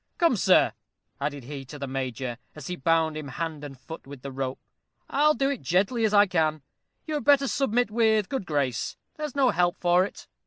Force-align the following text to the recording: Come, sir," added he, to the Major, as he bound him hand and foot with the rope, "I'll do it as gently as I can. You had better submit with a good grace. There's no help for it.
Come, 0.17 0.35
sir," 0.35 0.73
added 1.19 1.43
he, 1.43 1.63
to 1.65 1.77
the 1.77 1.85
Major, 1.85 2.39
as 2.55 2.65
he 2.65 2.75
bound 2.75 3.15
him 3.15 3.27
hand 3.27 3.63
and 3.63 3.79
foot 3.79 4.07
with 4.07 4.23
the 4.23 4.31
rope, 4.31 4.59
"I'll 5.11 5.35
do 5.35 5.51
it 5.51 5.59
as 5.59 5.65
gently 5.67 6.05
as 6.05 6.11
I 6.11 6.25
can. 6.25 6.63
You 7.05 7.13
had 7.13 7.23
better 7.23 7.47
submit 7.47 7.91
with 7.91 8.25
a 8.25 8.27
good 8.27 8.47
grace. 8.47 8.97
There's 9.17 9.35
no 9.35 9.51
help 9.51 9.77
for 9.79 10.03
it. 10.03 10.25